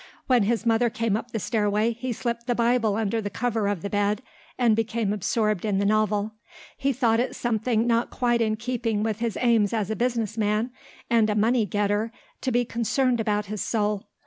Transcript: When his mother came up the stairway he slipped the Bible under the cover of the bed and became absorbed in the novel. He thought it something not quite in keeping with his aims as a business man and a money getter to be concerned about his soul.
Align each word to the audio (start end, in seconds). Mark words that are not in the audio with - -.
When 0.25 0.41
his 0.41 0.65
mother 0.65 0.89
came 0.89 1.15
up 1.15 1.29
the 1.29 1.37
stairway 1.37 1.93
he 1.93 2.11
slipped 2.11 2.47
the 2.47 2.55
Bible 2.55 2.95
under 2.95 3.21
the 3.21 3.29
cover 3.29 3.67
of 3.67 3.83
the 3.83 3.89
bed 3.91 4.23
and 4.57 4.75
became 4.75 5.13
absorbed 5.13 5.63
in 5.63 5.77
the 5.77 5.85
novel. 5.85 6.33
He 6.75 6.91
thought 6.91 7.19
it 7.19 7.35
something 7.35 7.85
not 7.85 8.09
quite 8.09 8.41
in 8.41 8.55
keeping 8.55 9.03
with 9.03 9.19
his 9.19 9.37
aims 9.39 9.73
as 9.73 9.91
a 9.91 9.95
business 9.95 10.39
man 10.39 10.71
and 11.11 11.29
a 11.29 11.35
money 11.35 11.67
getter 11.67 12.11
to 12.41 12.51
be 12.51 12.65
concerned 12.65 13.19
about 13.19 13.45
his 13.45 13.61
soul. 13.61 14.07